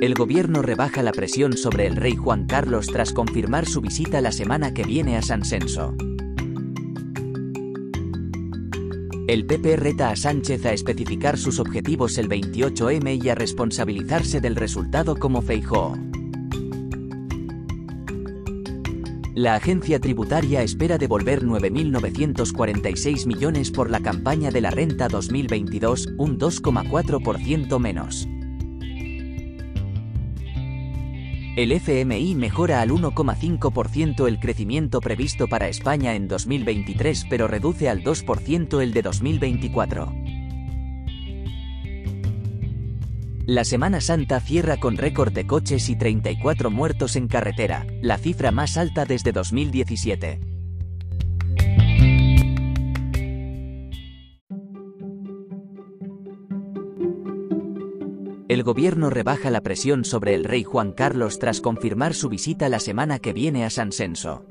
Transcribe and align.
El 0.00 0.14
gobierno 0.14 0.62
rebaja 0.62 1.02
la 1.02 1.12
presión 1.12 1.58
sobre 1.58 1.86
el 1.86 1.94
rey 1.94 2.16
Juan 2.16 2.46
Carlos 2.46 2.86
tras 2.86 3.12
confirmar 3.12 3.66
su 3.66 3.82
visita 3.82 4.22
la 4.22 4.32
semana 4.32 4.72
que 4.72 4.82
viene 4.82 5.18
a 5.18 5.22
San 5.22 5.44
Senso. 5.44 5.94
El 9.28 9.44
PP 9.44 9.76
reta 9.76 10.08
a 10.08 10.16
Sánchez 10.16 10.64
a 10.64 10.72
especificar 10.72 11.36
sus 11.36 11.58
objetivos 11.58 12.16
el 12.16 12.30
28M 12.30 13.22
y 13.22 13.28
a 13.28 13.34
responsabilizarse 13.34 14.40
del 14.40 14.56
resultado 14.56 15.16
como 15.16 15.42
Feijóo. 15.42 15.98
La 19.34 19.54
agencia 19.54 20.00
tributaria 20.00 20.62
espera 20.62 20.96
devolver 20.96 21.44
9.946 21.44 23.26
millones 23.26 23.70
por 23.70 23.90
la 23.90 24.00
campaña 24.00 24.50
de 24.50 24.62
la 24.62 24.70
renta 24.70 25.08
2022, 25.08 26.14
un 26.16 26.38
2,4% 26.38 27.78
menos. 27.78 28.26
El 31.56 31.72
FMI 31.72 32.36
mejora 32.36 32.80
al 32.80 32.90
1,5% 32.90 34.28
el 34.28 34.38
crecimiento 34.38 35.00
previsto 35.00 35.48
para 35.48 35.66
España 35.66 36.14
en 36.14 36.28
2023 36.28 37.26
pero 37.28 37.48
reduce 37.48 37.88
al 37.88 38.04
2% 38.04 38.80
el 38.80 38.92
de 38.92 39.02
2024. 39.02 40.14
La 43.46 43.64
Semana 43.64 44.00
Santa 44.00 44.38
cierra 44.38 44.76
con 44.76 44.96
récord 44.96 45.32
de 45.32 45.44
coches 45.44 45.88
y 45.88 45.96
34 45.96 46.70
muertos 46.70 47.16
en 47.16 47.26
carretera, 47.26 47.84
la 48.00 48.16
cifra 48.16 48.52
más 48.52 48.76
alta 48.76 49.04
desde 49.04 49.32
2017. 49.32 50.49
El 58.50 58.64
gobierno 58.64 59.10
rebaja 59.10 59.48
la 59.48 59.60
presión 59.60 60.04
sobre 60.04 60.34
el 60.34 60.42
rey 60.42 60.64
Juan 60.64 60.90
Carlos 60.90 61.38
tras 61.38 61.60
confirmar 61.60 62.14
su 62.14 62.28
visita 62.28 62.68
la 62.68 62.80
semana 62.80 63.20
que 63.20 63.32
viene 63.32 63.64
a 63.64 63.70
San 63.70 63.92
Senso. 63.92 64.44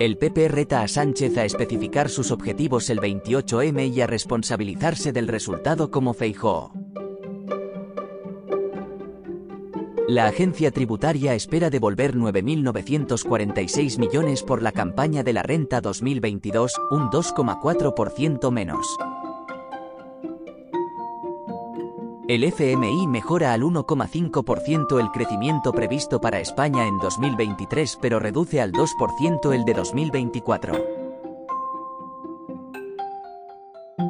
El 0.00 0.18
PP 0.18 0.48
reta 0.48 0.82
a 0.82 0.88
Sánchez 0.88 1.38
a 1.38 1.44
especificar 1.44 2.08
sus 2.08 2.32
objetivos 2.32 2.90
el 2.90 2.98
28M 2.98 3.94
y 3.94 4.00
a 4.00 4.08
responsabilizarse 4.08 5.12
del 5.12 5.28
resultado 5.28 5.92
como 5.92 6.12
Feijóo. 6.12 6.72
La 10.08 10.26
agencia 10.26 10.72
tributaria 10.72 11.36
espera 11.36 11.70
devolver 11.70 12.16
9.946 12.16 14.00
millones 14.00 14.42
por 14.42 14.60
la 14.60 14.72
campaña 14.72 15.22
de 15.22 15.34
la 15.34 15.44
renta 15.44 15.80
2022, 15.80 16.72
un 16.90 17.10
2,4% 17.10 18.50
menos. 18.50 18.98
El 22.26 22.42
FMI 22.42 23.06
mejora 23.06 23.52
al 23.52 23.60
1,5% 23.60 24.98
el 24.98 25.10
crecimiento 25.10 25.72
previsto 25.72 26.22
para 26.22 26.40
España 26.40 26.86
en 26.86 26.96
2023 26.96 27.98
pero 28.00 28.18
reduce 28.18 28.62
al 28.62 28.72
2% 28.72 29.54
el 29.54 29.66
de 29.66 29.74
2024. 29.74 30.72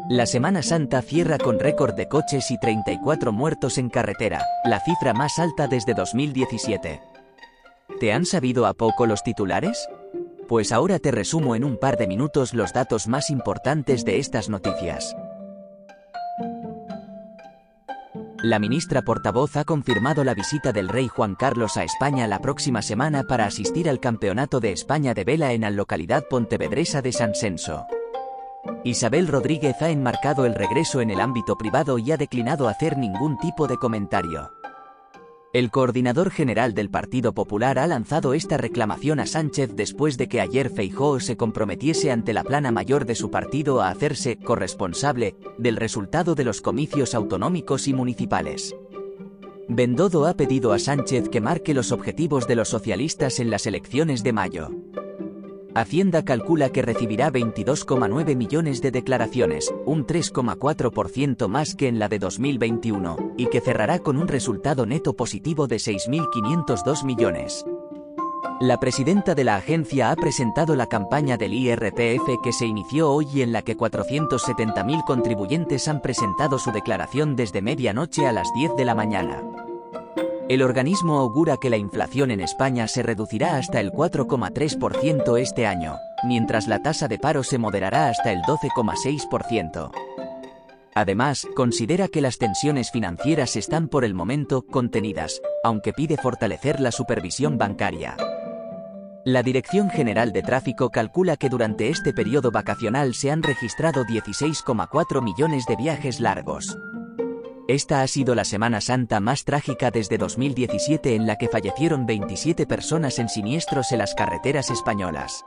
La 0.09 0.27
Semana 0.27 0.62
Santa 0.62 1.03
cierra 1.03 1.39
con 1.39 1.59
récord 1.59 1.94
de 1.94 2.06
coches 2.06 2.53
y 2.53 2.59
34 2.59 3.33
muertos 3.33 3.78
en 3.78 3.91
carretera, 3.91 4.44
la 4.65 4.78
cifra 4.78 5.12
más 5.12 5.41
alta 5.41 5.66
desde 5.66 5.94
2017. 5.94 7.00
¿Te 7.99 8.12
han 8.12 8.27
sabido 8.27 8.66
a 8.66 8.75
poco 8.75 9.06
los 9.06 9.25
titulares? 9.25 9.89
Pues 10.47 10.71
ahora 10.71 11.00
te 11.00 11.10
resumo 11.10 11.56
en 11.56 11.65
un 11.65 11.78
par 11.78 11.97
de 11.97 12.06
minutos 12.06 12.55
los 12.55 12.72
datos 12.72 13.09
más 13.09 13.28
importantes 13.28 14.05
de 14.05 14.21
estas 14.21 14.49
noticias. 14.49 15.16
La 18.44 18.59
ministra 18.59 19.00
portavoz 19.00 19.56
ha 19.56 19.65
confirmado 19.65 20.22
la 20.22 20.34
visita 20.34 20.71
del 20.71 20.91
rey 20.91 21.09
Juan 21.09 21.34
Carlos 21.34 21.78
a 21.78 21.82
España 21.82 22.27
la 22.28 22.41
próxima 22.41 22.82
semana 22.82 23.22
para 23.22 23.47
asistir 23.47 23.88
al 23.88 24.00
Campeonato 24.00 24.60
de 24.60 24.71
España 24.71 25.15
de 25.15 25.25
Vela 25.25 25.55
en 25.55 25.62
la 25.62 25.71
localidad 25.71 26.28
pontevedresa 26.28 27.00
de 27.00 27.12
San 27.12 27.34
Senso. 27.34 27.87
Isabel 28.84 29.28
Rodríguez 29.28 29.81
ha 29.81 29.88
enmarcado 29.88 30.44
el 30.44 30.54
regreso 30.54 31.00
en 31.00 31.09
el 31.09 31.22
ámbito 31.22 31.56
privado 31.56 31.97
y 31.99 32.12
ha 32.12 32.19
declinado 32.19 32.69
hacer 32.69 32.99
ningún 32.99 33.38
tipo 33.38 33.66
de 33.66 33.78
comentario. 33.78 34.53
El 35.54 35.70
coordinador 35.70 36.32
general 36.32 36.75
del 36.75 36.91
Partido 36.91 37.32
Popular 37.32 37.78
ha 37.78 37.87
lanzado 37.87 38.34
esta 38.34 38.56
reclamación 38.56 39.20
a 39.20 39.26
Sánchez 39.26 39.70
después 39.76 40.19
de 40.19 40.26
que 40.26 40.41
ayer 40.41 40.69
Feijóo 40.69 41.20
se 41.20 41.37
comprometiese 41.37 42.10
ante 42.10 42.32
la 42.32 42.42
plana 42.42 42.72
mayor 42.72 43.04
de 43.04 43.15
su 43.15 43.31
partido 43.31 43.81
a 43.81 43.88
hacerse 43.91 44.37
corresponsable 44.37 45.37
del 45.56 45.76
resultado 45.76 46.34
de 46.34 46.42
los 46.42 46.60
comicios 46.60 47.15
autonómicos 47.15 47.87
y 47.87 47.94
municipales. 47.94 48.75
Bendodo 49.69 50.26
ha 50.26 50.34
pedido 50.34 50.72
a 50.72 50.81
Sánchez 50.81 51.28
que 51.28 51.41
marque 51.41 51.72
los 51.72 51.92
objetivos 51.92 52.48
de 52.48 52.56
los 52.56 52.71
socialistas 52.71 53.38
en 53.38 53.50
las 53.50 53.69
elecciones 53.69 54.25
de 54.25 54.32
mayo. 54.32 54.71
Hacienda 55.75 56.25
calcula 56.25 56.71
que 56.71 56.83
recibirá 56.83 57.33
22,9 57.33 58.37
millones 58.37 58.81
de 58.81 58.93
declaraciones, 58.93 59.75
un 59.85 60.07
3,4% 60.07 61.49
más 61.49 61.75
que 61.75 61.89
en 61.89 61.99
la 61.99 62.09
de 62.09 62.21
2021, 62.21 63.35
y 63.37 63.47
que 63.47 63.61
cerrará 63.61 63.99
con 63.99 64.17
un 64.17 64.29
resultado 64.29 64.87
neto 64.87 65.17
positivo 65.17 65.67
de 65.67 65.77
6.502 65.77 67.05
millones. 67.05 67.67
La 68.61 68.79
presidenta 68.79 69.34
de 69.34 69.43
la 69.43 69.57
agencia 69.57 70.13
ha 70.13 70.17
presentado 70.17 70.77
la 70.77 70.87
campaña 70.87 71.37
del 71.37 71.53
IRPF 71.53 72.41
que 72.41 72.53
se 72.53 72.67
inició 72.67 73.11
hoy 73.11 73.27
y 73.34 73.43
en 73.43 73.51
la 73.51 73.63
que 73.63 73.77
470.000 73.77 75.05
contribuyentes 75.05 75.89
han 75.89 76.01
presentado 76.01 76.61
su 76.61 76.71
declaración 76.71 77.34
desde 77.34 77.63
medianoche 77.63 78.29
a 78.29 78.33
las 78.33 78.47
10 78.55 78.77
de 78.77 78.84
la 78.84 78.95
mañana. 78.95 79.43
El 80.47 80.62
organismo 80.62 81.19
augura 81.21 81.56
que 81.56 81.71
la 81.71 81.78
inflación 81.78 82.31
en 82.31 82.41
España 82.41 82.87
se 82.87 83.03
reducirá 83.03 83.56
hasta 83.56 83.81
el 83.81 83.91
4,3% 83.91 85.41
este 85.41 85.66
año, 85.66 85.97
mientras 86.22 86.69
la 86.69 86.82
tasa 86.82 87.09
de 87.09 87.19
paro 87.19 87.43
se 87.43 87.56
moderará 87.56 88.10
hasta 88.10 88.31
el 88.31 88.43
12,6%. 88.43 89.91
Además, 90.94 91.47
considera 91.56 92.09
que 92.09 92.21
las 92.21 92.37
tensiones 92.37 92.91
financieras 92.91 93.56
están 93.56 93.88
por 93.88 94.04
el 94.04 94.12
momento 94.12 94.66
contenidas, 94.66 95.41
aunque 95.65 95.94
pide 95.94 96.19
fortalecer 96.19 96.78
la 96.78 96.93
supervisión 96.93 97.56
bancaria. 97.56 98.15
La 99.25 99.43
Dirección 99.43 99.88
General 99.88 100.31
de 100.33 100.43
Tráfico 100.43 100.91
calcula 100.91 101.38
que 101.38 101.49
durante 101.49 101.88
este 101.88 102.12
periodo 102.12 102.50
vacacional 102.50 103.15
se 103.15 103.31
han 103.31 103.43
registrado 103.43 104.04
16,4 104.04 105.22
millones 105.22 105.65
de 105.65 105.77
viajes 105.77 106.21
largos. 106.21 106.77
Esta 107.67 108.03
ha 108.03 108.07
sido 108.09 108.35
la 108.35 108.45
Semana 108.45 108.83
Santa 108.83 109.21
más 109.21 109.45
trágica 109.45 109.91
desde 109.91 110.19
2017 110.19 111.15
en 111.15 111.27
la 111.27 111.37
que 111.37 111.49
fallecieron 111.49 112.05
27 112.05 112.67
personas 112.67 113.19
en 113.19 113.31
siniestros 113.31 113.91
en 113.93 113.99
las 113.99 114.15
carreteras 114.15 114.71
españolas. 114.71 115.47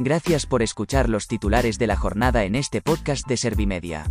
Gracias 0.00 0.46
por 0.46 0.62
escuchar 0.62 1.08
los 1.08 1.28
titulares 1.28 1.78
de 1.78 1.86
la 1.86 1.96
jornada 1.96 2.42
en 2.42 2.56
este 2.56 2.82
podcast 2.82 3.26
de 3.28 3.36
Servimedia. 3.36 4.10